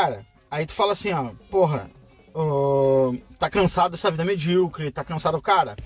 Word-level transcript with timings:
Cara, 0.00 0.24
aí 0.50 0.64
tu 0.64 0.72
fala 0.72 0.94
assim, 0.94 1.12
ó, 1.12 1.28
porra, 1.50 1.90
tá 3.38 3.50
cansado 3.50 3.90
dessa 3.90 4.10
vida 4.10 4.24
medíocre, 4.24 4.90
tá 4.90 5.04
cansado. 5.04 5.42
Cara, 5.42 5.76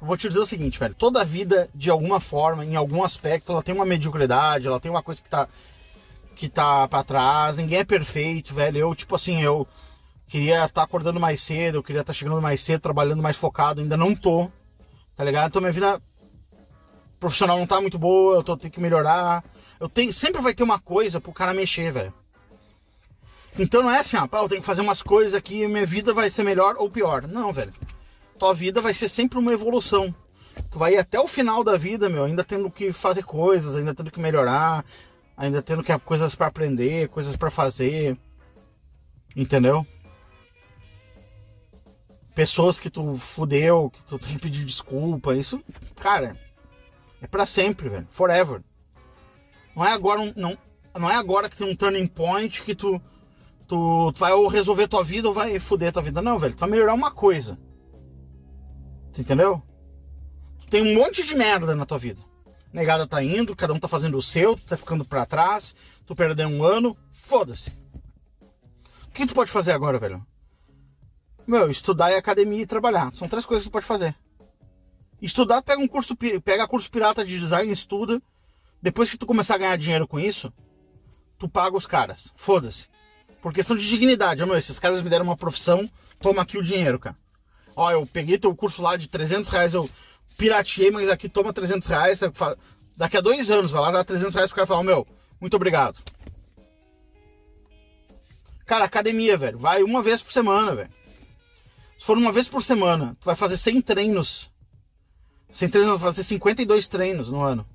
vou 0.00 0.16
te 0.16 0.28
dizer 0.28 0.38
o 0.38 0.46
seguinte, 0.46 0.78
velho, 0.78 0.94
toda 0.94 1.24
vida, 1.24 1.68
de 1.74 1.90
alguma 1.90 2.20
forma, 2.20 2.64
em 2.64 2.76
algum 2.76 3.02
aspecto, 3.02 3.50
ela 3.50 3.64
tem 3.64 3.74
uma 3.74 3.84
mediocridade, 3.84 4.68
ela 4.68 4.78
tem 4.78 4.88
uma 4.88 5.02
coisa 5.02 5.20
que 5.20 5.28
tá. 5.28 5.48
que 6.36 6.48
tá 6.48 6.86
pra 6.86 7.02
trás, 7.02 7.56
ninguém 7.56 7.80
é 7.80 7.84
perfeito, 7.84 8.54
velho. 8.54 8.78
Eu, 8.78 8.94
tipo 8.94 9.16
assim, 9.16 9.42
eu 9.42 9.66
queria 10.28 10.58
estar 10.58 10.68
tá 10.68 10.82
acordando 10.84 11.18
mais 11.18 11.42
cedo, 11.42 11.78
eu 11.78 11.82
queria 11.82 12.02
estar 12.02 12.12
tá 12.12 12.16
chegando 12.16 12.40
mais 12.40 12.60
cedo, 12.60 12.82
trabalhando 12.82 13.20
mais 13.20 13.36
focado, 13.36 13.80
ainda 13.80 13.96
não 13.96 14.14
tô, 14.14 14.48
tá 15.16 15.24
ligado? 15.24 15.48
Então 15.48 15.60
minha 15.60 15.72
vida 15.72 16.00
profissional 17.18 17.58
não 17.58 17.66
tá 17.66 17.80
muito 17.80 17.98
boa, 17.98 18.36
eu 18.36 18.44
tô 18.44 18.56
tendo 18.56 18.70
que 18.70 18.80
melhorar. 18.80 19.42
Eu 19.80 19.88
tenho, 19.88 20.12
sempre 20.12 20.40
vai 20.40 20.54
ter 20.54 20.62
uma 20.62 20.78
coisa 20.78 21.20
pro 21.20 21.32
cara 21.32 21.52
mexer, 21.52 21.90
velho. 21.90 22.14
Então 23.58 23.82
não 23.82 23.90
é 23.90 24.00
assim, 24.00 24.16
ah, 24.16 24.28
eu 24.32 24.48
tenho 24.48 24.60
que 24.60 24.66
fazer 24.66 24.82
umas 24.82 25.02
coisas 25.02 25.32
aqui 25.32 25.66
minha 25.66 25.86
vida 25.86 26.12
vai 26.12 26.30
ser 26.30 26.42
melhor 26.42 26.76
ou 26.78 26.90
pior. 26.90 27.26
Não, 27.26 27.52
velho. 27.52 27.72
Tua 28.38 28.52
vida 28.52 28.82
vai 28.82 28.92
ser 28.92 29.08
sempre 29.08 29.38
uma 29.38 29.52
evolução. 29.52 30.14
Tu 30.70 30.78
vai 30.78 30.94
ir 30.94 30.98
até 30.98 31.18
o 31.18 31.26
final 31.26 31.64
da 31.64 31.76
vida, 31.76 32.08
meu, 32.08 32.24
ainda 32.24 32.44
tendo 32.44 32.70
que 32.70 32.92
fazer 32.92 33.22
coisas, 33.22 33.76
ainda 33.76 33.94
tendo 33.94 34.10
que 34.10 34.20
melhorar, 34.20 34.84
ainda 35.36 35.62
tendo 35.62 35.82
que 35.82 35.96
coisas 36.00 36.34
para 36.34 36.46
aprender, 36.46 37.08
coisas 37.08 37.36
para 37.36 37.50
fazer. 37.50 38.16
Entendeu? 39.34 39.86
Pessoas 42.34 42.78
que 42.78 42.90
tu 42.90 43.16
fudeu, 43.16 43.90
que 43.90 44.02
tu 44.04 44.18
tem 44.18 44.32
que 44.34 44.38
pedir 44.38 44.64
desculpa, 44.64 45.34
isso, 45.34 45.62
cara, 45.96 46.38
é 47.22 47.26
para 47.26 47.46
sempre, 47.46 47.88
velho. 47.88 48.06
Forever. 48.10 48.62
Não 49.74 49.84
é 49.84 49.92
agora 49.92 50.32
não, 50.36 50.58
não 50.98 51.10
é 51.10 51.14
agora 51.14 51.48
que 51.48 51.56
tem 51.56 51.70
um 51.70 51.76
turning 51.76 52.06
point 52.06 52.62
que 52.62 52.74
tu, 52.74 53.00
tu, 53.66 54.12
tu 54.12 54.20
vai 54.20 54.32
ou 54.32 54.48
resolver 54.48 54.88
tua 54.88 55.04
vida 55.04 55.28
ou 55.28 55.34
vai 55.34 55.58
foder 55.58 55.92
tua 55.92 56.02
vida. 56.02 56.22
Não, 56.22 56.38
velho. 56.38 56.54
Tu 56.54 56.60
vai 56.60 56.70
melhorar 56.70 56.94
uma 56.94 57.10
coisa. 57.10 57.58
Tu 59.12 59.20
entendeu? 59.20 59.62
Tu 60.60 60.66
tem 60.68 60.82
um 60.82 60.94
monte 60.94 61.24
de 61.24 61.34
merda 61.34 61.74
na 61.74 61.86
tua 61.86 61.98
vida. 61.98 62.20
Negada 62.72 63.06
tá 63.06 63.22
indo, 63.22 63.56
cada 63.56 63.72
um 63.72 63.78
tá 63.78 63.88
fazendo 63.88 64.18
o 64.18 64.22
seu, 64.22 64.56
tu 64.56 64.66
tá 64.66 64.76
ficando 64.76 65.04
para 65.04 65.24
trás, 65.24 65.74
tu 66.04 66.14
perdeu 66.14 66.48
um 66.48 66.62
ano, 66.62 66.96
foda-se. 67.12 67.70
O 69.06 69.10
que 69.12 69.26
tu 69.26 69.34
pode 69.34 69.50
fazer 69.50 69.72
agora, 69.72 69.98
velho? 69.98 70.24
Meu, 71.46 71.70
estudar 71.70 72.10
e 72.10 72.16
academia 72.16 72.60
e 72.60 72.66
trabalhar. 72.66 73.14
São 73.14 73.28
três 73.28 73.46
coisas 73.46 73.64
que 73.64 73.70
tu 73.70 73.72
pode 73.72 73.86
fazer. 73.86 74.14
Estudar, 75.22 75.62
pega 75.62 75.80
um 75.80 75.88
curso, 75.88 76.14
pega 76.44 76.68
curso 76.68 76.90
pirata 76.90 77.24
de 77.24 77.38
design, 77.38 77.72
estuda 77.72 78.20
depois 78.82 79.10
que 79.10 79.18
tu 79.18 79.26
começar 79.26 79.54
a 79.54 79.58
ganhar 79.58 79.76
dinheiro 79.76 80.06
com 80.06 80.20
isso, 80.20 80.52
tu 81.38 81.48
paga 81.48 81.76
os 81.76 81.86
caras. 81.86 82.32
Foda-se. 82.36 82.88
Por 83.42 83.52
questão 83.52 83.76
de 83.76 83.88
dignidade. 83.88 84.42
Ó, 84.42 84.46
meu, 84.46 84.56
esses 84.56 84.78
caras 84.78 85.02
me 85.02 85.10
deram 85.10 85.24
uma 85.24 85.36
profissão, 85.36 85.88
toma 86.20 86.42
aqui 86.42 86.58
o 86.58 86.62
dinheiro, 86.62 86.98
cara. 86.98 87.16
Ó, 87.74 87.90
eu 87.90 88.06
peguei 88.06 88.38
teu 88.38 88.54
curso 88.54 88.82
lá 88.82 88.96
de 88.96 89.08
300 89.08 89.50
reais, 89.50 89.74
eu 89.74 89.88
pirateei, 90.36 90.90
mas 90.90 91.08
aqui 91.08 91.28
toma 91.28 91.52
300 91.52 91.86
reais. 91.86 92.20
Daqui 92.96 93.16
a 93.16 93.20
dois 93.20 93.50
anos, 93.50 93.70
vai 93.70 93.82
lá 93.82 93.90
dar 93.90 94.04
300 94.04 94.34
reais 94.34 94.50
pro 94.50 94.56
cara 94.56 94.66
falar, 94.66 94.82
meu, 94.82 95.06
muito 95.40 95.54
obrigado. 95.54 95.98
Cara, 98.64 98.84
academia, 98.84 99.36
velho. 99.36 99.58
Vai 99.58 99.82
uma 99.82 100.02
vez 100.02 100.22
por 100.22 100.32
semana, 100.32 100.74
velho. 100.74 100.90
Se 101.98 102.04
for 102.04 102.16
uma 102.18 102.32
vez 102.32 102.48
por 102.48 102.62
semana, 102.62 103.16
tu 103.20 103.26
vai 103.26 103.36
fazer 103.36 103.56
100 103.56 103.80
treinos. 103.82 104.50
100 105.52 105.68
treinos, 105.68 105.92
vai 105.92 106.00
fazer 106.00 106.24
52 106.24 106.88
treinos 106.88 107.30
no 107.30 107.42
ano. 107.42 107.66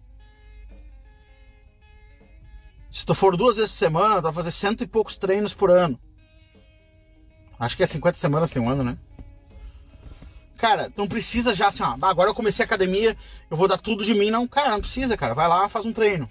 Se 2.91 3.05
tu 3.05 3.15
for 3.15 3.37
duas 3.37 3.55
vezes 3.55 3.71
por 3.71 3.77
semana, 3.77 4.15
tu 4.17 4.23
vai 4.23 4.33
fazer 4.33 4.51
cento 4.51 4.83
e 4.83 4.87
poucos 4.87 5.17
treinos 5.17 5.53
por 5.53 5.71
ano. 5.71 5.99
Acho 7.57 7.77
que 7.77 7.83
é 7.83 7.85
50 7.85 8.17
semanas 8.17 8.51
tem 8.51 8.61
um 8.61 8.69
ano, 8.69 8.83
né? 8.83 8.97
Cara, 10.57 10.91
não 10.95 11.07
precisa 11.07 11.55
já 11.55 11.69
assim, 11.69 11.81
ó, 11.81 11.95
agora 12.01 12.29
eu 12.29 12.35
comecei 12.35 12.63
a 12.63 12.67
academia, 12.67 13.17
eu 13.49 13.57
vou 13.57 13.67
dar 13.67 13.77
tudo 13.77 14.03
de 14.03 14.13
mim. 14.13 14.29
Não, 14.29 14.47
cara, 14.47 14.71
não 14.71 14.81
precisa, 14.81 15.17
cara. 15.17 15.33
Vai 15.33 15.47
lá, 15.47 15.69
faz 15.69 15.85
um 15.85 15.93
treino. 15.93 16.29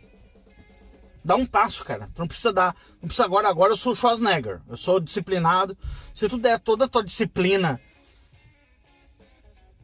Dá 1.25 1.37
um 1.37 1.45
passo, 1.45 1.85
cara. 1.85 2.09
Tu 2.15 2.19
não 2.19 2.29
precisa 2.29 2.53
dar. 2.53 2.75
Não 3.01 3.09
precisa 3.09 3.25
agora, 3.25 3.49
agora 3.49 3.73
eu 3.73 3.77
sou 3.77 3.95
Schwarzenegger. 3.95 4.61
Eu 4.69 4.77
sou 4.77 5.01
disciplinado. 5.01 5.77
Se 6.15 6.29
tu 6.29 6.39
der 6.39 6.59
toda 6.59 6.85
a 6.85 6.89
tua 6.89 7.05
disciplina. 7.05 7.81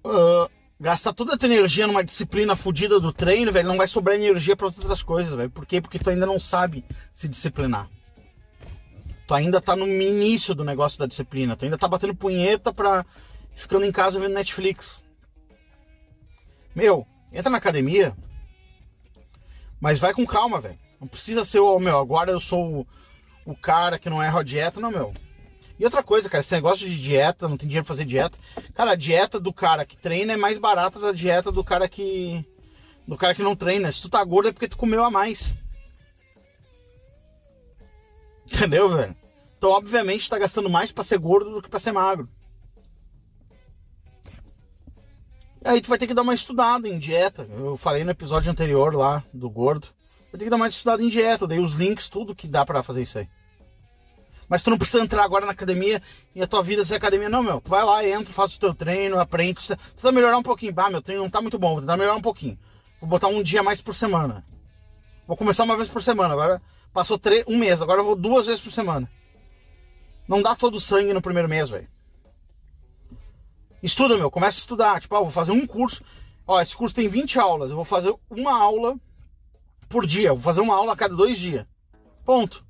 Uh, 0.05 0.49
gastar 0.79 1.13
toda 1.13 1.35
a 1.35 1.39
tua 1.39 1.47
energia 1.47 1.87
numa 1.87 2.05
disciplina 2.05 2.55
fodida 2.55 3.01
do 3.01 3.13
treino, 3.13 3.51
velho, 3.51 3.69
não 3.69 3.77
vai 3.77 3.89
sobrar 3.89 4.17
energia 4.17 4.55
para 4.55 4.67
outras 4.67 5.03
coisas, 5.03 5.35
velho. 5.35 5.51
Por 5.51 5.67
quê? 5.67 5.81
Porque 5.81 5.99
tu 5.99 6.11
ainda 6.11 6.27
não 6.27 6.39
sabe 6.39 6.85
se 7.13 7.29
disciplinar. 7.29 7.89
Tu 9.27 9.35
ainda 9.35 9.61
tá 9.61 9.75
no 9.75 9.87
início 9.89 10.55
do 10.55 10.65
negócio 10.65 10.99
da 10.99 11.07
disciplina. 11.07 11.57
Tu 11.57 11.65
ainda 11.65 11.79
tá 11.79 11.89
batendo 11.89 12.15
punheta 12.15 12.73
pra. 12.73 13.05
ficando 13.55 13.85
em 13.85 13.91
casa 13.91 14.21
vendo 14.21 14.35
Netflix. 14.35 15.03
Meu, 16.75 17.07
entra 17.33 17.51
na 17.51 17.59
academia. 17.59 18.17
Mas 19.81 19.99
vai 19.99 20.15
com 20.15 20.25
calma, 20.25 20.61
velho. 20.61 20.79
Não 21.01 21.09
precisa 21.09 21.45
ser 21.45 21.61
o 21.61 21.79
meu, 21.79 21.99
agora 21.99 22.31
eu 22.31 22.41
sou 22.41 22.81
o, 22.81 22.87
o 23.45 23.57
cara 23.57 23.99
que 23.99 24.09
não 24.09 24.23
erra 24.23 24.41
a 24.41 24.45
dieta, 24.45 24.81
não, 24.81 24.91
meu. 24.91 25.13
E 25.79 25.85
outra 25.85 26.03
coisa, 26.03 26.29
cara, 26.29 26.41
esse 26.41 26.55
negócio 26.55 26.89
de 26.89 27.01
dieta, 27.01 27.49
não 27.49 27.57
tem 27.57 27.69
dinheiro 27.69 27.85
pra 27.85 27.95
fazer 27.95 28.07
dieta. 28.07 28.39
Cara, 28.75 28.93
a 28.93 28.97
dieta 28.97 29.39
do 29.39 29.53
cara 29.53 29.85
que 29.85 29.97
treina 29.97 30.33
é 30.33 30.37
mais 30.37 30.59
barata 30.59 30.99
da 30.99 31.13
dieta 31.13 31.53
do 31.53 31.63
cara 31.63 31.89
que. 31.89 32.45
Do 33.07 33.17
cara 33.17 33.35
que 33.35 33.43
não 33.43 33.55
treina. 33.55 33.93
Se 33.93 34.03
tu 34.03 34.09
tá 34.09 34.25
gordo 34.25 34.49
é 34.49 34.53
porque 34.53 34.69
tu 34.69 34.77
comeu 34.77 35.05
a 35.05 35.11
mais. 35.11 35.57
Entendeu, 38.47 38.89
velho? 38.89 39.15
Então, 39.59 39.71
obviamente, 39.71 40.29
tá 40.31 40.39
gastando 40.39 40.71
mais 40.71 40.93
pra 40.93 41.05
ser 41.05 41.19
gordo 41.19 41.51
do 41.51 41.63
que 41.63 41.69
pra 41.69 41.81
ser 41.81 41.93
magro. 41.93 42.29
Aí 45.65 45.81
tu 45.81 45.89
vai 45.89 45.99
ter 45.99 46.07
que 46.07 46.15
dar 46.15 46.23
uma 46.23 46.35
estudada 46.35 46.89
em 46.89 46.99
dieta. 46.99 47.47
Eu 47.51 47.77
falei 47.77 48.05
no 48.05 48.11
episódio 48.13 48.51
anterior 48.51 48.95
lá 48.95 49.23
do 49.33 49.51
gordo. 49.51 49.89
Vai 50.31 50.39
ter 50.39 50.45
que 50.45 50.51
dar 50.51 50.57
uma 50.57 50.69
estudada 50.69 51.03
em 51.03 51.09
dieta. 51.09 51.47
Dei 51.47 51.59
os 51.59 51.75
links, 51.75 52.09
tudo 52.09 52.37
que 52.37 52.47
dá 52.47 52.65
para 52.65 52.83
fazer 52.83 53.03
isso 53.03 53.19
aí. 53.19 53.29
Mas 54.49 54.63
tu 54.63 54.71
não 54.71 54.79
precisa 54.79 55.03
entrar 55.03 55.25
agora 55.25 55.45
na 55.45 55.53
academia 55.53 56.01
e 56.35 56.43
a 56.43 56.47
tua 56.47 56.63
vida 56.63 56.85
ser 56.85 56.95
academia. 56.95 57.29
Não, 57.29 57.43
meu. 57.43 57.61
Vai 57.65 57.85
lá, 57.85 58.07
entra, 58.07 58.33
faz 58.33 58.55
o 58.55 58.61
teu 58.61 58.75
treino, 58.75 59.19
aprende. 59.19 59.77
Tá 60.01 60.13
melhorar 60.13 60.39
um 60.39 60.43
pouquinho. 60.43 60.73
Bah, 60.73 60.89
meu 60.89 61.03
treino 61.03 61.23
não 61.23 61.31
tá 61.31 61.41
muito 61.41 61.59
bom. 61.59 61.73
Vou 61.73 61.81
tentar 61.81 61.97
melhorar 61.97 62.17
um 62.17 62.23
pouquinho. 62.23 62.59
Vou 63.01 63.09
botar 63.09 63.29
um 63.29 63.43
dia 63.43 63.63
mais 63.63 63.81
por 63.81 63.95
semana. 63.95 64.47
Vou 65.27 65.37
começar 65.37 65.65
uma 65.65 65.77
vez 65.77 65.89
por 65.89 66.03
semana. 66.03 66.33
Agora 66.33 66.63
passou 66.93 67.19
três, 67.19 67.45
um 67.49 67.57
mês. 67.57 67.83
Agora 67.83 68.01
eu 68.01 68.05
vou 68.05 68.15
duas 68.15 68.47
vezes 68.47 68.61
por 68.61 68.71
semana. 68.71 69.11
Não 70.29 70.41
dá 70.41 70.55
todo 70.55 70.77
o 70.77 70.81
sangue 70.81 71.13
no 71.13 71.23
primeiro 71.23 71.49
mês, 71.49 71.69
velho. 71.69 71.89
Estuda, 73.83 74.17
meu. 74.17 74.31
Começa 74.31 74.59
a 74.59 74.61
estudar. 74.61 75.01
Tipo, 75.01 75.17
ó, 75.17 75.23
vou 75.23 75.33
fazer 75.33 75.53
um 75.53 75.67
curso. 75.67 76.05
Ó, 76.47 76.61
esse 76.61 76.77
curso 76.77 76.95
tem 76.95 77.09
20 77.09 77.39
aulas. 77.39 77.71
Eu 77.71 77.77
vou 77.77 77.85
fazer 77.85 78.15
uma 78.31 78.57
aula 78.57 78.97
por 79.89 80.07
dia. 80.07 80.33
vou 80.33 80.43
fazer 80.43 80.61
uma 80.61 80.77
aula 80.77 80.93
a 80.93 80.97
cada 80.97 81.15
dois 81.17 81.37
dias. 81.39 81.67
Ponto. 82.25 82.66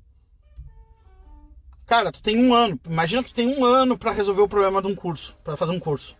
Cara, 1.87 2.11
tu 2.11 2.21
tem 2.21 2.37
um 2.37 2.53
ano. 2.53 2.77
Imagina 2.85 3.23
que 3.23 3.29
tu 3.29 3.35
tem 3.35 3.47
um 3.47 3.63
ano 3.63 3.97
para 3.97 4.11
resolver 4.11 4.41
o 4.41 4.47
problema 4.47 4.81
de 4.81 4.89
um 4.89 4.95
curso, 4.95 5.37
para 5.41 5.55
fazer 5.55 5.71
um 5.71 5.79
curso. 5.79 6.17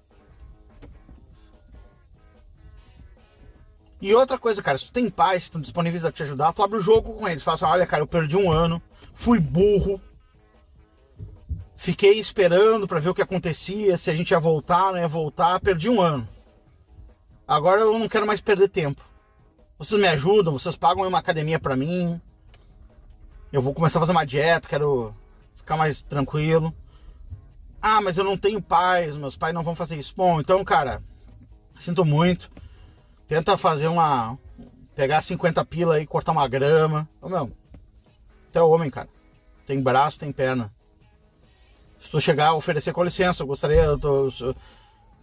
E 4.01 4.15
outra 4.15 4.37
coisa, 4.37 4.63
cara, 4.63 4.77
se 4.77 4.85
tu 4.85 4.93
tem 4.93 5.09
pais 5.09 5.43
que 5.43 5.47
estão 5.47 5.59
disponíveis 5.59 6.05
a 6.05 6.11
te 6.11 6.23
ajudar, 6.23 6.53
tu 6.53 6.63
abre 6.63 6.77
o 6.77 6.81
jogo 6.81 7.13
com 7.13 7.27
eles. 7.27 7.43
Fala 7.43 7.55
assim, 7.55 7.65
olha, 7.65 7.85
cara, 7.85 8.01
eu 8.01 8.07
perdi 8.07 8.37
um 8.37 8.49
ano, 8.49 8.81
fui 9.13 9.39
burro, 9.39 9.99
fiquei 11.75 12.17
esperando 12.17 12.87
para 12.87 13.01
ver 13.01 13.09
o 13.09 13.13
que 13.13 13.21
acontecia, 13.21 13.97
se 13.97 14.09
a 14.09 14.13
gente 14.13 14.31
ia 14.31 14.39
voltar, 14.39 14.93
não 14.93 14.99
ia 14.99 15.07
voltar, 15.07 15.59
perdi 15.59 15.89
um 15.89 15.99
ano. 15.99 16.29
Agora 17.45 17.81
eu 17.81 17.99
não 17.99 18.07
quero 18.07 18.27
mais 18.27 18.39
perder 18.39 18.69
tempo. 18.69 19.03
Vocês 19.77 19.99
me 19.99 20.07
ajudam, 20.07 20.53
vocês 20.53 20.77
pagam 20.77 21.05
uma 21.05 21.19
academia 21.19 21.59
para 21.59 21.75
mim. 21.75 22.21
Eu 23.51 23.61
vou 23.61 23.73
começar 23.73 23.99
a 23.99 24.01
fazer 24.01 24.11
uma 24.11 24.25
dieta, 24.25 24.69
quero 24.69 25.13
ficar 25.67 25.75
mais 25.75 26.01
tranquilo. 26.01 26.73
Ah, 27.81 27.99
mas 27.99 28.17
eu 28.17 28.23
não 28.23 28.37
tenho 28.37 28.61
pais, 28.61 29.17
meus 29.17 29.35
pais 29.35 29.53
não 29.53 29.63
vão 29.63 29.75
fazer 29.75 29.97
isso. 29.97 30.13
Bom, 30.15 30.39
então, 30.39 30.63
cara, 30.63 31.03
sinto 31.77 32.05
muito. 32.05 32.49
Tenta 33.27 33.57
fazer 33.57 33.87
uma. 33.87 34.39
Pegar 34.95 35.21
50 35.21 35.63
pila 35.65 35.95
aí, 35.95 36.07
cortar 36.07 36.31
uma 36.31 36.47
grama. 36.47 37.07
Ô, 37.21 37.27
meu, 37.27 37.51
até 38.49 38.61
homem, 38.61 38.89
cara. 38.89 39.09
Tem 39.67 39.81
braço, 39.81 40.19
tem 40.19 40.31
perna. 40.31 40.73
Se 41.99 42.09
tu 42.09 42.21
chegar 42.21 42.47
a 42.47 42.55
oferecer 42.55 42.93
com 42.93 43.03
licença, 43.03 43.43
eu 43.43 43.47
gostaria. 43.47 43.83
Eu 43.83 43.99
tô, 43.99 44.29
eu, 44.39 44.55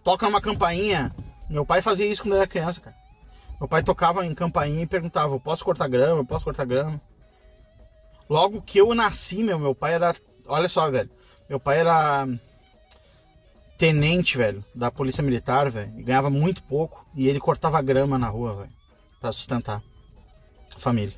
toca 0.03 0.27
uma 0.27 0.39
campainha. 0.39 1.13
Meu 1.49 1.65
pai 1.65 1.81
fazia 1.81 2.05
isso 2.05 2.21
quando 2.21 2.35
era 2.35 2.47
criança, 2.47 2.79
cara. 2.79 2.95
Meu 3.59 3.67
pai 3.67 3.81
tocava 3.81 4.23
em 4.23 4.35
campainha 4.35 4.83
e 4.83 4.87
perguntava: 4.87 5.39
posso 5.39 5.65
cortar 5.65 5.87
grama? 5.87 6.21
Eu 6.21 6.25
posso 6.25 6.45
cortar 6.45 6.65
grama? 6.65 7.01
Logo 8.29 8.61
que 8.61 8.79
eu 8.79 8.93
nasci, 8.93 9.43
meu, 9.43 9.57
meu 9.57 9.75
pai 9.75 9.93
era 9.93 10.15
olha 10.47 10.69
só, 10.69 10.89
velho. 10.89 11.09
Meu 11.49 11.59
pai 11.59 11.79
era 11.79 12.27
tenente, 13.77 14.37
velho, 14.37 14.63
da 14.73 14.89
polícia 14.89 15.23
militar, 15.23 15.69
velho. 15.69 15.93
E 15.99 16.03
ganhava 16.03 16.29
muito 16.29 16.63
pouco. 16.63 17.05
E 17.15 17.27
ele 17.27 17.39
cortava 17.39 17.81
grama 17.81 18.17
na 18.17 18.27
rua, 18.27 18.55
velho. 18.55 18.73
Pra 19.19 19.31
sustentar 19.31 19.83
a 20.75 20.79
família. 20.79 21.15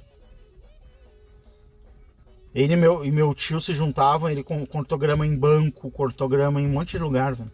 Ele 2.53 2.73
e 2.73 2.77
meu, 2.77 3.05
e 3.05 3.11
meu 3.11 3.35
tio 3.35 3.61
se 3.61 3.73
juntavam, 3.73 4.29
ele 4.29 4.43
cortou 4.43 4.97
grama 4.97 5.27
em 5.27 5.37
banco, 5.37 5.91
cortou 5.91 6.27
grama 6.27 6.59
em 6.59 6.65
um 6.65 6.71
monte 6.71 6.91
de 6.91 6.97
lugar, 6.97 7.35
velho. 7.35 7.51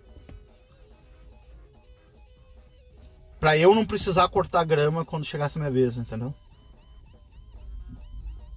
Pra 3.39 3.57
eu 3.57 3.75
não 3.75 3.85
precisar 3.85 4.29
cortar 4.29 4.63
grama 4.63 5.03
quando 5.03 5.25
chegasse 5.25 5.57
a 5.57 5.59
minha 5.59 5.71
vez, 5.71 5.97
entendeu? 5.97 6.33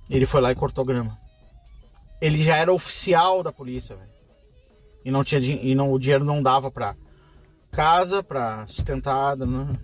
Ele 0.09 0.27
foi 0.27 0.41
lá 0.41 0.53
e 0.53 0.55
cortou 0.55 0.85
grama. 0.85 1.19
Ele 2.21 2.43
já 2.43 2.57
era 2.57 2.73
oficial 2.73 3.43
da 3.43 3.53
polícia, 3.53 3.97
velho. 3.97 4.11
E 5.05 5.11
não 5.11 5.23
tinha 5.23 5.41
e 5.41 5.75
não, 5.75 5.93
o 5.93 5.99
dinheiro 5.99 6.25
não 6.25 6.43
dava 6.43 6.71
pra 6.71 6.97
casa, 7.71 8.23
pra 8.23 8.67
sustentada, 8.67 9.47
né? 9.47 9.79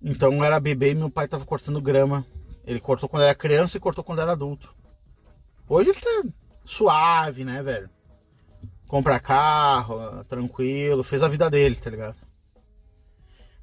Então 0.00 0.44
era 0.44 0.60
bebê 0.60 0.92
e 0.92 0.94
meu 0.94 1.10
pai 1.10 1.26
tava 1.26 1.44
cortando 1.44 1.80
grama. 1.80 2.24
Ele 2.64 2.80
cortou 2.80 3.08
quando 3.08 3.24
era 3.24 3.34
criança 3.34 3.76
e 3.76 3.80
cortou 3.80 4.04
quando 4.04 4.20
era 4.20 4.32
adulto. 4.32 4.74
Hoje 5.68 5.90
ele 5.90 6.00
tá 6.00 6.24
suave, 6.64 7.44
né, 7.44 7.62
velho? 7.62 7.90
Compra 8.86 9.18
carro, 9.18 10.24
tranquilo, 10.24 11.02
fez 11.02 11.22
a 11.22 11.28
vida 11.28 11.50
dele, 11.50 11.76
tá 11.76 11.90
ligado? 11.90 12.16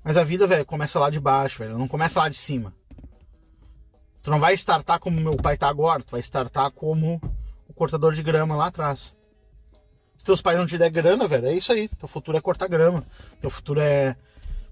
Mas 0.04 0.18
a 0.18 0.24
vida, 0.24 0.48
velho, 0.48 0.66
começa 0.66 1.00
lá 1.00 1.10
de 1.10 1.20
baixo, 1.20 1.60
velho. 1.60 1.78
Não 1.78 1.88
começa 1.88 2.20
lá 2.20 2.28
de 2.28 2.38
cima. 2.38 2.74
Tu 4.22 4.30
não 4.30 4.40
vai 4.40 4.54
startar 4.54 5.00
como 5.00 5.20
meu 5.20 5.36
pai 5.36 5.58
tá 5.58 5.68
agora, 5.68 6.04
tu 6.04 6.12
vai 6.12 6.20
startar 6.20 6.72
como 6.72 7.20
o 7.68 7.74
cortador 7.74 8.14
de 8.14 8.22
grama 8.22 8.56
lá 8.56 8.68
atrás. 8.68 9.16
Se 10.16 10.24
teus 10.24 10.42
pais 10.42 10.60
não 10.60 10.68
te 10.68 10.78
der 10.78 10.92
grana, 10.92 11.28
velho, 11.28 11.48
é 11.48 11.54
isso 11.54 11.72
aí. 11.72 11.88
Teu 11.88 12.08
futuro 12.08 12.38
é 12.38 12.42
cortar 12.42 12.68
grama. 12.68 13.04
Teu 13.40 13.50
futuro 13.50 13.80
é 13.80 14.16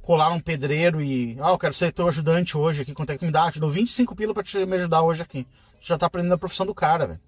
colar 0.03 0.29
um 0.29 0.39
pedreiro 0.39 1.01
e. 1.01 1.35
Ah, 1.41 1.49
eu 1.49 1.57
quero 1.57 1.73
ser 1.73 1.91
teu 1.91 2.07
ajudante 2.07 2.55
hoje 2.55 2.83
aqui. 2.83 2.93
Quanto 2.93 3.11
é 3.11 3.17
que 3.17 3.25
me 3.25 3.31
dá? 3.31 3.51
Te 3.51 3.59
dou 3.59 3.69
25 3.69 4.15
pila 4.15 4.31
pra 4.31 4.43
te, 4.43 4.63
me 4.63 4.75
ajudar 4.75 5.01
hoje 5.01 5.23
aqui. 5.23 5.47
Tu 5.81 5.87
já 5.87 5.97
tá 5.97 6.05
aprendendo 6.05 6.33
a 6.33 6.37
profissão 6.37 6.67
do 6.67 6.75
cara, 6.75 7.07
velho. 7.07 7.21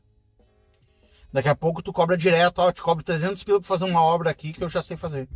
Daqui 1.34 1.50
a 1.50 1.56
pouco 1.56 1.82
tu 1.82 1.92
cobra 1.92 2.16
direto, 2.16 2.60
ó, 2.60 2.68
eu 2.68 2.74
te 2.74 2.84
cobro 2.84 3.04
300 3.04 3.44
pila 3.44 3.60
pra 3.60 3.68
fazer 3.68 3.86
uma 3.86 4.04
obra 4.04 4.30
aqui 4.30 4.54
que 4.54 4.64
eu 4.64 4.70
já 4.70 4.84
sei 4.84 4.98
fazer. 4.98 5.28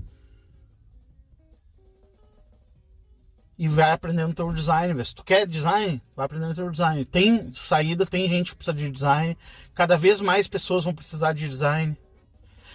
E 3.57 3.67
vai 3.67 3.91
aprendendo 3.91 4.33
teu 4.33 4.51
design. 4.51 5.05
Se 5.05 5.15
tu 5.15 5.23
quer 5.23 5.47
design, 5.47 6.01
vai 6.15 6.25
aprendendo 6.25 6.55
teu 6.55 6.69
design. 6.69 7.05
Tem 7.05 7.53
saída, 7.53 8.05
tem 8.05 8.27
gente 8.27 8.51
que 8.51 8.57
precisa 8.57 8.75
de 8.75 8.91
design. 8.91 9.37
Cada 9.73 9.97
vez 9.97 10.19
mais 10.19 10.47
pessoas 10.47 10.83
vão 10.83 10.93
precisar 10.93 11.33
de 11.33 11.47
design. 11.47 11.97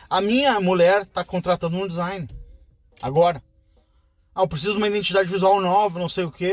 A 0.09 0.21
minha 0.21 0.59
mulher 0.61 1.03
está 1.03 1.25
contratando 1.25 1.77
um 1.77 1.87
design. 1.87 2.29
Agora. 3.01 3.43
Ah, 4.35 4.43
eu 4.43 4.49
preciso 4.49 4.73
de 4.73 4.79
uma 4.79 4.89
identidade 4.89 5.29
visual 5.29 5.61
nova, 5.61 5.99
não 5.99 6.09
sei 6.09 6.25
o 6.25 6.31
que. 6.31 6.53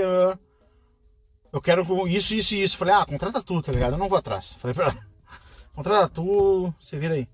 Eu 1.51 1.61
quero 1.61 2.07
isso, 2.07 2.33
isso 2.33 2.53
e 2.53 2.63
isso. 2.63 2.77
Falei, 2.77 2.93
ah, 2.93 3.05
contrata 3.05 3.41
tu, 3.41 3.61
tá 3.61 3.71
ligado? 3.71 3.93
Eu 3.93 3.97
não 3.97 4.09
vou 4.09 4.17
atrás. 4.17 4.57
Falei 4.59 4.73
pra 4.73 4.85
ela, 4.85 4.97
contrata 5.73 6.09
tu, 6.09 6.73
você 6.81 6.97
vira 6.97 7.13
aí. 7.13 7.27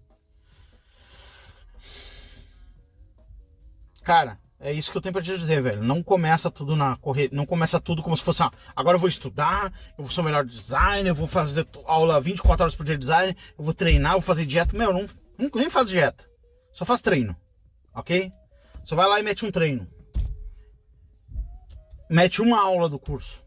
Cara, 4.03 4.37
é 4.63 4.71
isso 4.71 4.89
que 4.89 4.97
eu 4.97 5.01
tenho 5.01 5.11
pra 5.11 5.21
te 5.21 5.37
dizer, 5.37 5.61
velho. 5.61 5.83
Não 5.83 6.01
começa 6.01 6.49
tudo 6.49 6.73
na 6.73 6.95
correr, 6.95 7.27
não 7.33 7.45
começa 7.45 7.81
tudo 7.81 8.01
como 8.01 8.15
se 8.15 8.23
fosse, 8.23 8.41
ah, 8.41 8.51
agora 8.73 8.95
eu 8.95 8.99
vou 8.99 9.09
estudar, 9.09 9.73
eu 9.97 10.09
ser 10.09 10.21
o 10.21 10.23
melhor 10.23 10.45
designer, 10.45 11.09
eu 11.09 11.15
vou 11.15 11.27
fazer 11.27 11.67
aula 11.83 12.21
24 12.21 12.63
horas 12.63 12.73
por 12.73 12.85
dia 12.85 12.95
de 12.95 13.01
design, 13.01 13.35
eu 13.59 13.63
vou 13.65 13.73
treinar, 13.73 14.13
eu 14.13 14.19
vou 14.19 14.25
fazer 14.25 14.45
dieta. 14.45 14.77
Meu, 14.77 14.93
não, 14.93 15.05
nem 15.53 15.69
faz 15.69 15.89
dieta. 15.89 16.23
Só 16.71 16.85
faz 16.85 17.01
treino. 17.01 17.35
OK? 17.93 18.31
Só 18.85 18.95
vai 18.95 19.05
lá 19.05 19.19
e 19.19 19.23
mete 19.23 19.45
um 19.45 19.51
treino. 19.51 19.85
Mete 22.09 22.41
uma 22.41 22.61
aula 22.61 22.87
do 22.87 22.97
curso. 22.97 23.43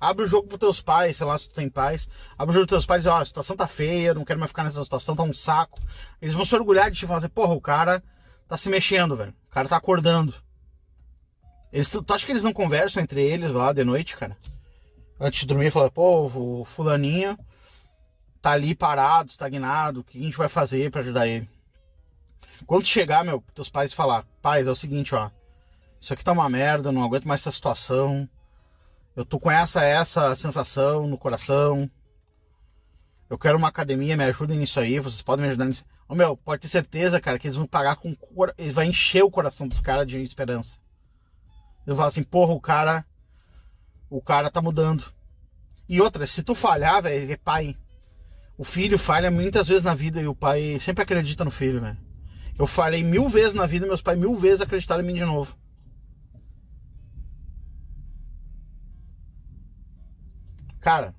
Abre 0.00 0.24
o 0.24 0.26
jogo 0.26 0.48
pros 0.48 0.60
teus 0.60 0.80
pais, 0.80 1.18
sei 1.18 1.26
lá 1.26 1.36
se 1.36 1.50
tu 1.50 1.54
tem 1.54 1.68
pais. 1.68 2.08
Abre 2.38 2.52
o 2.52 2.54
jogo 2.54 2.66
pros 2.66 2.78
teus 2.78 2.86
pais 2.86 3.00
e 3.00 3.02
diz, 3.02 3.12
ó, 3.12 3.18
a 3.18 3.24
situação 3.24 3.54
tá 3.54 3.66
feia, 3.66 4.14
não 4.14 4.24
quero 4.24 4.40
mais 4.40 4.50
ficar 4.50 4.64
nessa 4.64 4.82
situação, 4.82 5.14
tá 5.14 5.22
um 5.22 5.34
saco. 5.34 5.78
Eles 6.22 6.34
vão 6.34 6.46
se 6.46 6.54
orgulhar 6.54 6.90
de 6.90 7.00
te 7.00 7.06
fazer, 7.06 7.28
porra, 7.28 7.52
o 7.52 7.60
cara 7.60 8.02
tá 8.48 8.56
se 8.56 8.70
mexendo, 8.70 9.14
velho. 9.14 9.34
Cara 9.56 9.70
tá 9.70 9.76
acordando. 9.78 10.34
Eles, 11.72 11.88
tu 11.88 12.04
acha 12.12 12.26
que 12.26 12.30
eles 12.30 12.42
não 12.42 12.52
conversam 12.52 13.02
entre 13.02 13.22
eles 13.22 13.50
lá 13.52 13.72
de 13.72 13.82
noite, 13.84 14.14
cara? 14.14 14.36
Antes 15.18 15.40
de 15.40 15.46
dormir, 15.46 15.70
fala, 15.70 15.90
pô, 15.90 16.26
o 16.26 16.64
fulaninho 16.66 17.38
tá 18.42 18.50
ali 18.50 18.74
parado, 18.74 19.30
estagnado, 19.30 20.00
o 20.00 20.04
que 20.04 20.18
a 20.18 20.22
gente 20.22 20.36
vai 20.36 20.50
fazer 20.50 20.90
para 20.90 21.00
ajudar 21.00 21.26
ele? 21.26 21.48
Quando 22.66 22.84
chegar, 22.84 23.24
meu, 23.24 23.42
teus 23.54 23.70
pais 23.70 23.94
falar, 23.94 24.26
pais, 24.42 24.66
é 24.66 24.70
o 24.70 24.76
seguinte, 24.76 25.14
ó, 25.14 25.30
isso 25.98 26.12
aqui 26.12 26.22
tá 26.22 26.32
uma 26.32 26.50
merda, 26.50 26.92
não 26.92 27.02
aguento 27.02 27.26
mais 27.26 27.40
essa 27.40 27.50
situação. 27.50 28.28
Eu 29.16 29.24
tô 29.24 29.40
com 29.40 29.50
essa 29.50 29.82
essa 29.82 30.36
sensação 30.36 31.06
no 31.06 31.16
coração. 31.16 31.90
Eu 33.28 33.36
quero 33.36 33.58
uma 33.58 33.68
academia, 33.68 34.16
me 34.16 34.24
ajudem 34.24 34.58
nisso 34.58 34.78
aí, 34.78 35.00
vocês 35.00 35.20
podem 35.20 35.42
me 35.44 35.48
ajudar 35.48 35.64
nisso. 35.64 35.84
Ô, 36.08 36.14
meu, 36.14 36.36
pode 36.36 36.62
ter 36.62 36.68
certeza, 36.68 37.20
cara, 37.20 37.38
que 37.38 37.48
eles 37.48 37.56
vão 37.56 37.66
pagar 37.66 37.96
com. 37.96 38.16
Eles 38.56 38.72
vai 38.72 38.86
encher 38.86 39.24
o 39.24 39.30
coração 39.30 39.66
dos 39.66 39.80
caras 39.80 40.06
de 40.06 40.22
esperança. 40.22 40.78
Eu 41.84 41.96
falo 41.96 42.08
assim, 42.08 42.22
porra, 42.22 42.52
o 42.52 42.60
cara. 42.60 43.04
O 44.08 44.22
cara 44.22 44.50
tá 44.50 44.62
mudando. 44.62 45.04
E 45.88 46.00
outra, 46.00 46.26
se 46.26 46.42
tu 46.42 46.54
falhar, 46.54 47.02
velho, 47.02 47.32
é 47.32 47.36
pai. 47.36 47.76
O 48.56 48.64
filho 48.64 48.98
falha 48.98 49.30
muitas 49.30 49.66
vezes 49.68 49.82
na 49.82 49.94
vida 49.94 50.20
e 50.20 50.28
o 50.28 50.34
pai 50.34 50.78
sempre 50.80 51.02
acredita 51.02 51.44
no 51.44 51.50
filho, 51.50 51.80
velho. 51.80 51.98
Eu 52.58 52.66
falhei 52.66 53.02
mil 53.02 53.28
vezes 53.28 53.54
na 53.54 53.66
vida 53.66 53.86
meus 53.86 54.00
pais 54.00 54.18
mil 54.18 54.34
vezes 54.34 54.62
acreditaram 54.62 55.02
em 55.02 55.06
mim 55.06 55.14
de 55.14 55.24
novo. 55.24 55.54
Cara, 60.80 61.14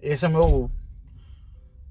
esse 0.00 0.24
é 0.24 0.28
o 0.28 0.32
meu 0.32 0.70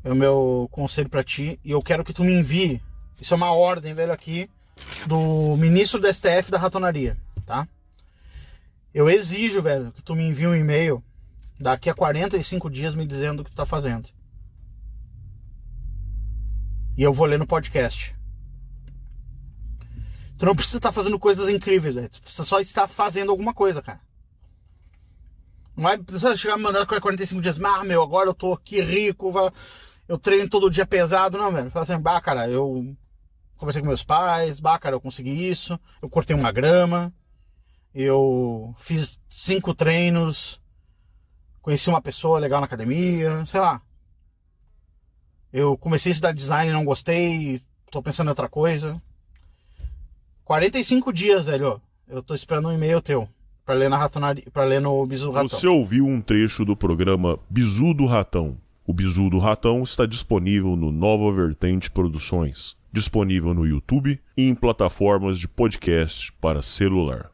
é 0.04 0.12
o 0.12 0.16
meu 0.16 0.68
conselho 0.72 1.10
para 1.10 1.24
ti 1.24 1.60
e 1.64 1.72
eu 1.72 1.82
quero 1.82 2.04
que 2.04 2.14
tu 2.14 2.24
me 2.24 2.34
envie. 2.34 2.82
Isso 3.20 3.34
é 3.34 3.38
uma 3.38 3.52
ordem, 3.52 3.94
velho, 3.94 4.12
aqui 4.12 4.50
do 5.06 5.58
ministro 5.58 6.00
do 6.00 6.14
STF 6.14 6.50
da 6.50 6.58
ratonaria, 6.58 7.18
tá? 7.46 7.68
Eu 8.94 9.10
exijo, 9.10 9.62
velho, 9.62 9.92
que 9.92 10.02
tu 10.02 10.16
me 10.16 10.24
envie 10.24 10.48
um 10.48 10.56
e-mail 10.56 11.04
daqui 11.60 11.90
a 11.90 11.94
45 11.94 12.70
dias 12.70 12.96
me 12.96 13.06
dizendo 13.06 13.42
o 13.42 13.44
que 13.44 13.52
tu 13.52 13.58
tá 13.58 13.66
fazendo. 13.66 14.10
E 16.98 17.04
eu 17.04 17.14
vou 17.14 17.26
ler 17.26 17.38
no 17.38 17.48
podcast. 17.48 18.16
Tu 20.38 20.46
não 20.46 20.56
precisa 20.56 20.78
estar 20.78 20.94
fazendo 20.94 21.20
coisas 21.20 21.50
incríveis, 21.50 21.94
velho. 21.94 22.10
Tu 22.10 22.22
precisa 22.22 22.44
só 22.46 22.62
estar 22.62 22.88
fazendo 22.88 23.30
alguma 23.30 23.54
coisa, 23.54 23.82
cara. 23.82 24.00
Não 25.76 25.84
vai 25.84 25.98
precisar 25.98 26.36
chegar 26.38 26.58
mandando 26.58 26.88
45 26.88 27.42
dias. 27.42 27.62
Ah, 27.62 27.84
meu, 27.84 28.02
agora 28.02 28.30
eu 28.30 28.34
tô 28.34 28.54
aqui 28.54 28.82
rico, 28.82 29.32
vai 29.32 29.52
eu 30.10 30.18
treino 30.18 30.50
todo 30.50 30.72
dia 30.72 30.88
pesado, 30.88 31.38
não, 31.38 31.52
velho. 31.52 31.70
Fala 31.70 31.84
assim, 31.84 32.02
bah, 32.02 32.20
cara, 32.20 32.50
eu 32.50 32.96
conversei 33.56 33.80
com 33.80 33.88
meus 33.88 34.04
pais, 34.04 34.60
bah, 34.60 34.80
cara, 34.80 34.96
eu 34.96 35.00
consegui 35.00 35.48
isso, 35.48 35.80
eu 36.02 36.10
cortei 36.10 36.36
uma 36.36 36.52
grama, 36.52 37.14
eu 37.94 38.74
fiz 38.80 39.22
cinco 39.30 39.72
treinos, 39.76 40.60
conheci 41.62 41.88
uma 41.90 42.02
pessoa 42.02 42.40
legal 42.40 42.60
na 42.60 42.66
academia, 42.66 43.46
sei 43.46 43.60
lá. 43.60 43.84
Eu 45.54 45.78
comecei 45.78 46.12
a 46.12 46.14
estudar 46.14 46.32
design 46.32 46.72
e 46.72 46.74
não 46.74 46.84
gostei, 46.84 47.62
tô 47.92 48.02
pensando 48.02 48.28
em 48.28 48.30
outra 48.30 48.50
coisa. 48.50 49.00
45 50.44 51.14
dias, 51.14 51.46
velho. 51.46 51.80
Eu 52.08 52.24
tô 52.24 52.34
esperando 52.34 52.70
um 52.70 52.74
e-mail 52.74 53.00
teu 53.00 53.30
para 53.64 53.76
ler 53.76 53.90
na 53.90 53.98
ratonaria, 53.98 54.46
para 54.52 54.64
ler 54.64 54.82
no 54.82 55.06
Bizu 55.06 55.30
Ratão. 55.30 55.48
Você 55.48 55.68
ouviu 55.68 56.08
um 56.08 56.20
trecho 56.20 56.66
do 56.66 56.76
programa 56.76 57.38
Bizu 57.48 57.94
do 57.94 58.08
Ratão 58.08 58.58
o 58.90 58.94
Bizu 58.94 59.30
do 59.30 59.38
Ratão 59.38 59.84
está 59.84 60.04
disponível 60.04 60.76
no 60.76 60.92
Nova 60.92 61.32
Vertente 61.32 61.92
Produções, 61.92 62.76
disponível 62.92 63.54
no 63.54 63.64
YouTube 63.64 64.20
e 64.36 64.50
em 64.50 64.56
plataformas 64.56 65.38
de 65.38 65.48
podcast 65.48 66.34
para 66.42 66.64
celular. 66.64 67.30